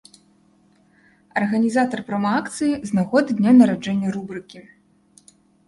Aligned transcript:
Арганізатар 1.41 1.99
прома-акцыі 2.09 2.71
з 2.89 2.99
нагоды 3.01 3.29
дня 3.43 3.55
нараджэння 3.61 4.07
рубрыкі. 4.19 4.67